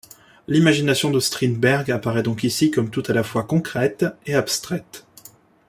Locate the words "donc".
2.23-2.43